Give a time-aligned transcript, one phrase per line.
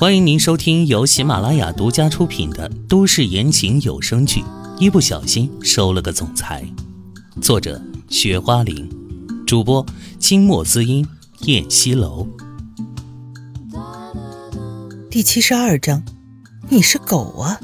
[0.00, 4.40] 欢迎您收听由喜马拉雅独家出品的都市言情有声剧
[4.78, 6.64] 《一不小心收了个总裁》，
[7.42, 8.88] 作者：雪花玲，
[9.44, 9.84] 主播：
[10.20, 11.04] 清墨滋音、
[11.40, 12.28] 燕西楼。
[15.10, 16.00] 第七十二章，
[16.68, 17.58] 你是狗啊！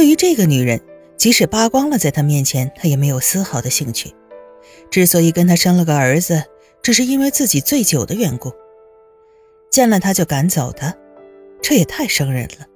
[0.00, 0.80] 对于这个女人，
[1.18, 4.14] 即使扒光了在他面前，他也没有丝毫的兴趣。
[4.90, 6.42] 之所以跟他生了个儿子，
[6.80, 8.50] 只是因为自己醉酒的缘故。
[9.70, 10.96] 见了他就赶走他，
[11.60, 12.66] 这也太生人了，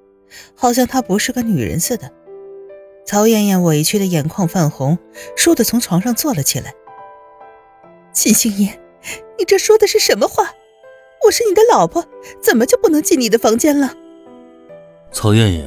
[0.55, 2.13] 好像她不是个女人似的。
[3.07, 4.99] 曹艳艳委屈的眼眶泛红，
[5.35, 6.75] 倏地从床上坐了起来。
[8.13, 8.79] 秦星爷，
[9.39, 10.53] 你这说的是什么话？
[11.25, 12.05] 我是你的老婆，
[12.43, 13.95] 怎么就不能进你的房间了？
[15.11, 15.67] 曹艳艳。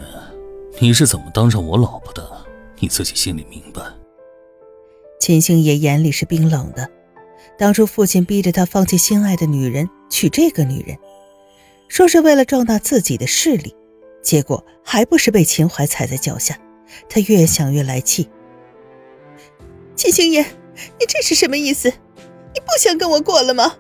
[0.80, 2.46] 你是怎么当上我老婆的？
[2.80, 3.82] 你自己心里明白。
[5.20, 6.88] 秦星爷眼里是冰冷的。
[7.58, 10.96] 当初父亲逼着他放弃心爱的女人，娶这个女人，
[11.88, 13.76] 说是为了壮大自己的势力，
[14.22, 16.60] 结果还不是被秦淮踩在脚下。
[17.10, 18.30] 他越想越来气。
[19.96, 21.90] 秦星爷，你这是什么意思？
[21.90, 23.76] 你不想跟我过了吗？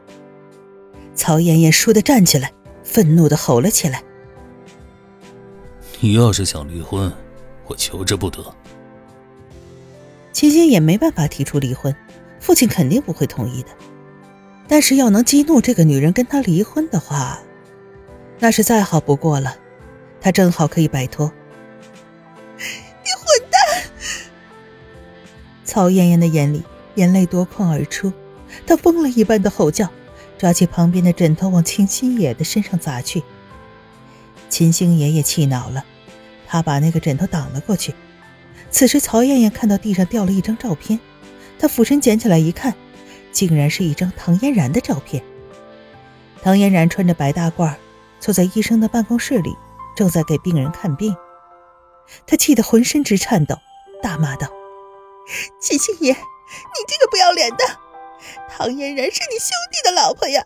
[1.13, 2.51] 曹艳艳倏地站起来，
[2.83, 4.03] 愤怒地吼了起来。
[5.99, 7.11] 你要是想离婚，
[7.65, 8.53] 我求之不得。
[10.31, 11.95] 秦星也没办法提出离婚，
[12.39, 13.69] 父亲肯定不会同意的。
[14.67, 17.39] 但是要能激怒这个女人跟他离婚的话，
[18.37, 19.55] 那是再好不过了。
[20.21, 21.31] 他正好可以摆脱。
[22.57, 23.59] 你混蛋！
[25.63, 26.63] 曹艳艳的眼里
[26.95, 28.13] 眼泪夺眶而出，
[28.67, 29.89] 她疯了一般的吼叫，
[30.37, 33.23] 抓起旁边的枕头往秦星野的身上砸去。
[34.49, 35.83] 秦星爷爷气恼了，
[36.47, 37.93] 他把那个枕头挡了过去。
[38.69, 40.99] 此时，曹艳艳看到地上掉了一张照片，
[41.57, 42.73] 她俯身捡起来一看，
[43.31, 45.23] 竟然是一张唐嫣然的照片。
[46.41, 47.73] 唐嫣然穿着白大褂，
[48.19, 49.55] 坐在医生的办公室里，
[49.95, 51.15] 正在给病人看病。
[52.25, 53.55] 她气得浑身直颤抖，
[54.01, 54.47] 大骂道
[55.59, 56.17] ：“秦星爷，你
[56.87, 57.63] 这个不要脸的！
[58.49, 60.43] 唐嫣然是你兄弟的老婆呀，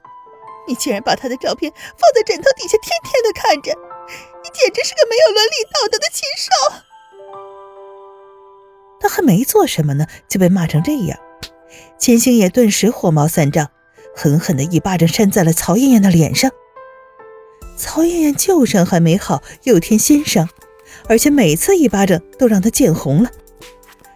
[0.67, 3.75] 你竟然把她的照片放在枕头底下，天天的看着！”
[4.73, 6.49] 真是个没有伦理道德的禽兽！
[8.99, 11.19] 他还没做什么呢，就被骂成这样。
[11.97, 13.69] 秦星野顿时火冒三丈，
[14.15, 16.51] 狠狠的一巴掌扇在了曹艳艳的脸上。
[17.75, 20.47] 曹艳艳旧伤还没好，又添新伤，
[21.07, 23.31] 而且每次一巴掌都让她见红了。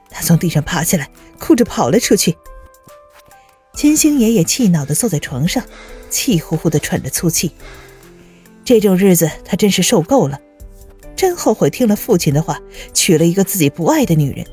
[0.09, 2.37] 她从地上爬起来，哭着跑了出去。
[3.73, 5.63] 秦星爷也气恼的坐在床上，
[6.09, 7.51] 气呼呼的喘着粗气。
[8.63, 10.39] 这种日子他真是受够了，
[11.15, 12.59] 真后悔听了父亲的话，
[12.93, 14.45] 娶了一个自己不爱的女人，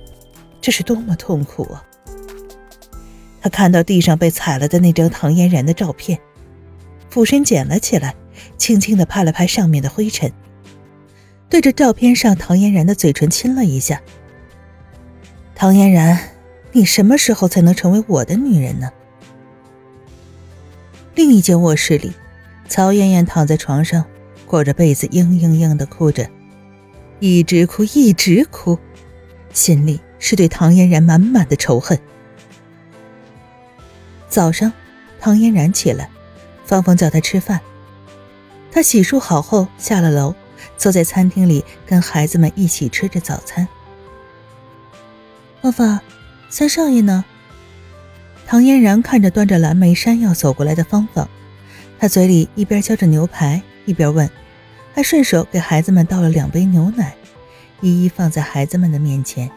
[0.60, 1.84] 这是多么痛苦啊！
[3.40, 6.18] 他看到地上被踩了的那张唐嫣然的照片，
[7.10, 8.14] 俯身捡了起来，
[8.56, 10.32] 轻轻地拍了拍上面的灰尘，
[11.48, 14.00] 对着照片上唐嫣然的嘴唇亲了一下。
[15.54, 16.18] 唐嫣然，
[16.70, 18.90] 你什么时候才能成为我的女人呢？
[21.14, 22.12] 另一间卧室里。
[22.68, 24.02] 曹艳艳躺在床上，
[24.46, 26.26] 裹着被子，嘤嘤嘤的哭着，
[27.22, 28.76] 一直哭，一直哭，
[29.52, 31.96] 心里是对唐嫣然满满的仇恨。
[34.28, 34.72] 早上，
[35.20, 36.10] 唐嫣然起来，
[36.64, 37.60] 芳芳叫她吃饭，
[38.72, 40.34] 她洗漱好后下了楼，
[40.76, 43.68] 坐在餐厅里跟孩子们一起吃着早餐。
[45.60, 46.00] 芳芳，
[46.48, 47.24] 三少爷呢？
[48.48, 51.28] 唐嫣然看着端着蓝莓山药走过来的芳芳。
[52.00, 54.28] 她嘴里一边嚼着牛排，一边问，
[54.94, 57.14] 还顺手给孩子们倒了两杯牛奶，
[57.80, 59.50] 一一放在孩子们的面前。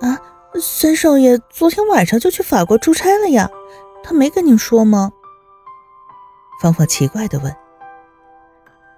[0.00, 0.18] 啊，
[0.60, 3.50] 三少爷昨天晚上就去法国出差了呀，
[4.02, 5.12] 他没跟你说吗？
[6.60, 7.54] 芳芳奇怪的问。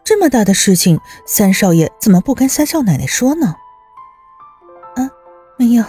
[0.05, 3.55] 这么大的事情，三少爷怎么不跟三少奶奶说呢？
[4.97, 5.11] 啊，
[5.57, 5.85] 没有。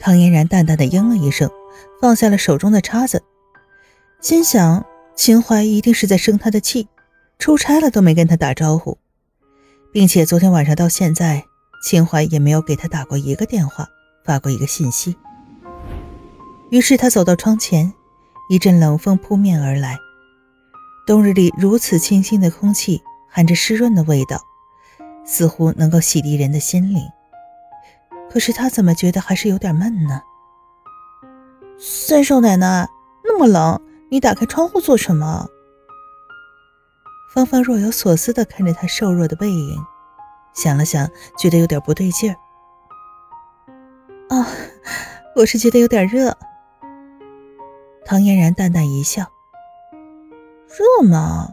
[0.00, 1.48] 唐嫣然淡淡的应了一声，
[2.00, 3.22] 放下了手中的叉子。
[4.20, 4.84] 心想，
[5.14, 6.88] 秦淮一定是在生他的气，
[7.44, 8.96] 出差了都没跟他打招呼，
[9.92, 11.44] 并且昨天晚上到现在，
[11.82, 13.86] 秦淮也没有给他打过一个电话，
[14.24, 15.14] 发过一个信息。
[16.70, 17.92] 于是他走到窗前，
[18.48, 19.98] 一阵冷风扑面而来，
[21.06, 24.40] 冬日里如此清新的空气，含着湿润的味道，
[25.26, 27.02] 似乎能够洗涤人的心灵。
[28.30, 30.22] 可是他怎么觉得还是有点闷呢？
[31.78, 32.88] 三少奶奶，
[33.22, 33.78] 那么冷。
[34.10, 35.46] 你打开窗户做什么？
[37.34, 39.84] 芳芳若有所思地看着他瘦弱的背影，
[40.54, 42.36] 想了想，觉得有点不对劲儿。
[44.28, 44.46] 啊，
[45.34, 46.38] 我是觉得有点热。
[48.04, 49.26] 唐嫣然淡淡一笑
[50.70, 51.48] ：“热吗？”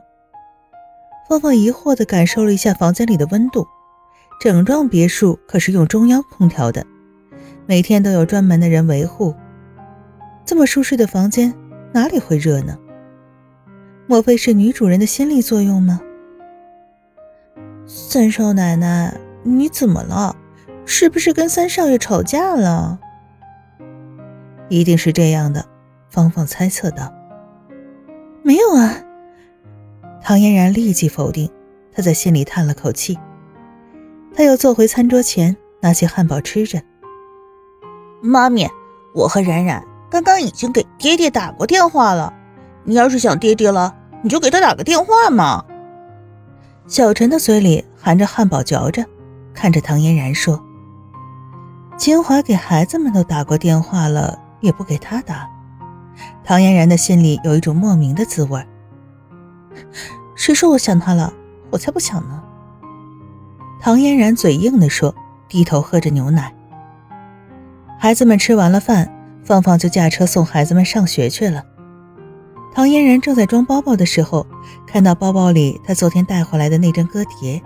[1.27, 3.65] 芳芳疑惑的感受了一下房间里的温度，
[4.39, 6.85] 整幢别墅可是用中央空调的，
[7.65, 9.33] 每天都有专门的人维护。
[10.45, 11.51] 这么舒适的房间，
[11.91, 12.77] 哪里会热呢？
[14.11, 16.01] 莫非是女主人的心理作用吗？
[17.85, 20.35] 三少奶奶，你怎么了？
[20.85, 22.99] 是不是跟三少爷吵架了？
[24.67, 25.65] 一定是这样的，
[26.09, 27.09] 芳芳猜测道。
[28.43, 28.97] 没有啊。
[30.21, 31.49] 唐嫣然立即否定，
[31.93, 33.17] 她在心里叹了口气。
[34.35, 36.81] 她又坐回餐桌前，拿起汉堡吃着。
[38.21, 38.69] 妈咪，
[39.15, 42.33] 我和冉冉刚刚已经给爹爹打过电话了。
[42.83, 45.63] 你要是想爹爹了，你就给他打个电话嘛。
[46.87, 49.05] 小陈的嘴里含着汉堡嚼着，
[49.53, 50.61] 看着唐嫣然说
[51.97, 55.47] ：“秦淮给孩子们都打过电话了，也不给他打。”
[56.43, 58.61] 唐嫣然的心里有一种莫名的滋味。
[60.35, 61.33] 谁说我想他了？
[61.69, 62.43] 我才不想呢。
[63.79, 65.15] 唐嫣然嘴硬地说，
[65.47, 66.53] 低头喝着牛奶。
[67.97, 69.09] 孩子们吃完了饭，
[69.43, 71.63] 芳芳就驾车送孩子们上学去了。
[72.73, 74.45] 唐嫣然正在装包包的时候，
[74.87, 77.61] 看到包包里她昨天带回来的那张歌碟，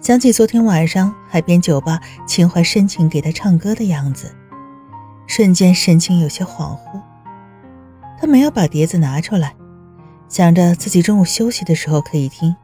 [0.00, 4.32] 想起昨天晚上海边酒吧秦淮深情给她唱歌的样子，
[5.26, 7.00] 瞬间神情有些恍惚。
[8.20, 9.54] 她没有把碟子拿出来。
[10.26, 12.56] 想着自己中午休息的时候可以听，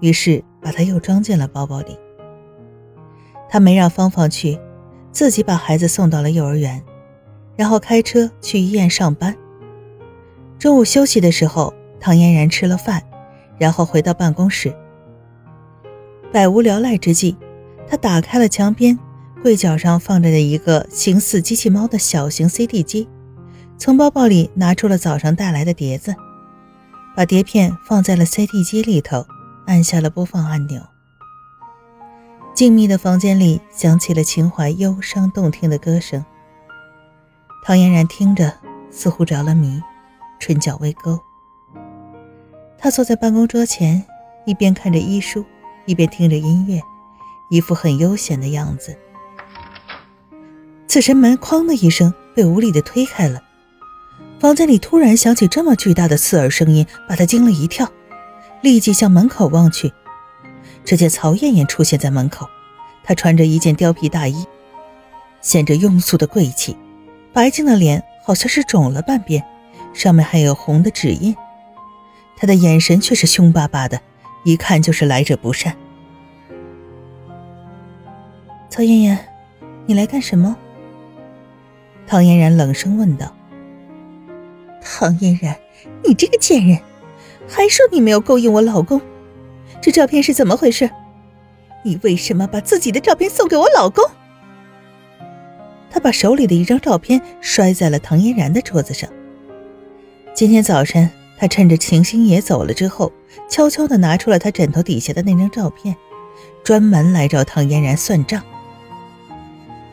[0.00, 1.98] 于是把它又装进了包包里。
[3.48, 4.58] 他没让芳芳去，
[5.10, 6.82] 自己把孩子送到了幼儿园，
[7.56, 9.36] 然后开车去医院上班。
[10.58, 13.02] 中午休息的时候，唐嫣然吃了饭，
[13.58, 14.74] 然后回到办公室。
[16.32, 17.36] 百无聊赖之际，
[17.88, 18.98] 他打开了墙边
[19.42, 23.08] 柜角上放着的一个形似机器猫的小型 CD 机，
[23.78, 26.14] 从包包里拿出了早上带来的碟子。
[27.14, 29.26] 把碟片放在了 CD 机里头，
[29.66, 30.82] 按下了播放按钮。
[32.54, 36.24] 静谧的房间里响起了秦淮忧伤动听的歌声。
[37.62, 38.52] 唐嫣然听着，
[38.90, 39.80] 似乎着了迷，
[40.38, 41.18] 唇角微勾。
[42.78, 44.04] 他坐在办公桌前，
[44.44, 45.44] 一边看着医书，
[45.86, 46.80] 一边听着音乐，
[47.50, 48.96] 一副很悠闲的样子。
[50.86, 53.42] 此时门“哐”的一声被无力的推开了。
[54.38, 57.90] 房间里突然响起这么巨大的刺耳声音，把他惊了一跳，
[58.60, 59.92] 立即向门口望去，
[60.84, 62.46] 只见曹艳艳出现在门口。
[63.02, 64.44] 她穿着一件貂皮大衣，
[65.40, 66.76] 显着庸俗的贵气，
[67.32, 69.42] 白净的脸好像是肿了半边，
[69.96, 71.34] 上面还有红的指印。
[72.36, 73.98] 她的眼神却是凶巴巴的，
[74.44, 75.74] 一看就是来者不善。
[78.68, 79.18] 曹艳艳，
[79.86, 80.54] 你来干什么？
[82.06, 83.34] 唐嫣然冷声问道。
[84.82, 85.56] 唐嫣然，
[86.04, 86.78] 你这个贱人，
[87.48, 89.00] 还说你没有勾引我老公，
[89.80, 90.90] 这照片是怎么回事？
[91.82, 94.04] 你为什么把自己的照片送给我老公？
[95.90, 99.08] 他把手里的一张照片摔在了唐嫣然的桌子上。
[100.36, 103.10] 今天早晨，他趁着秦星野走了之后，
[103.48, 105.96] 悄悄地拿出了他枕头底下的那张照片，
[106.62, 108.42] 专门来找唐嫣然算账。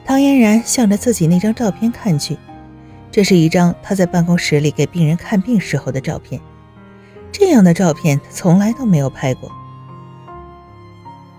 [0.03, 2.37] 唐嫣然向着自己那张照片看去。
[3.09, 6.41] 这是一张他在办公室里给病人看病时候的照片，
[7.31, 9.49] 这样的照片他从来都没有拍过。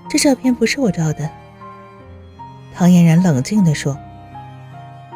[0.09, 1.29] 这照片不是我照的，
[2.73, 3.99] 唐嫣然冷静地说：“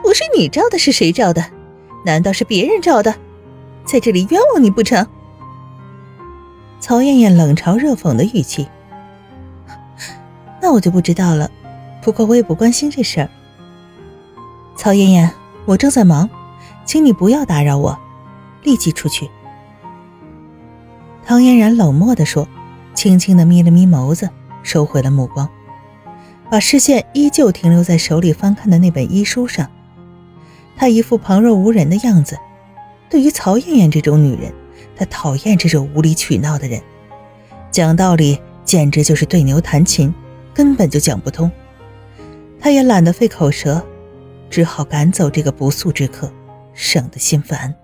[0.04, 1.42] 不是你照的，是谁照的？
[2.04, 3.14] 难道是别人照的？
[3.90, 5.06] 在这里冤枉你不成？”
[6.78, 8.68] 曹艳艳冷嘲热讽的语气
[10.62, 11.50] ：“那我就不知道了，
[12.02, 13.28] 不过我也不关心这事儿。”
[14.76, 15.32] 曹艳艳，
[15.64, 16.28] 我正在忙。
[16.84, 17.98] 请你不要打扰我，
[18.62, 19.28] 立即出去。”
[21.26, 22.48] 唐嫣然冷漠地说，
[22.94, 24.30] 轻轻地眯了眯眸子，
[24.62, 25.46] 收回了目光，
[26.50, 29.68] 把视线依旧停留在手里翻看的那本医书上。
[30.76, 32.38] 她一副旁若无人的样子。
[33.10, 34.52] 对于曹艳艳这种女人，
[34.96, 36.80] 她讨厌这种无理取闹的人，
[37.70, 40.12] 讲道理简直就是对牛弹琴，
[40.52, 41.50] 根本就讲不通。
[42.60, 43.84] 她也懒得费口舌，
[44.50, 46.32] 只好赶走这个不速之客。
[46.80, 47.74] 省得心烦。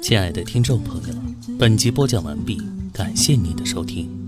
[0.00, 1.14] 亲爱的听众朋友，
[1.58, 2.62] 本集播讲完毕，
[2.92, 4.21] 感谢您的收听。